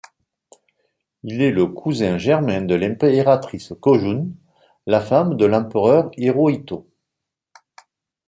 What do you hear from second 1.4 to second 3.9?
est le cousin germain de l'impératrice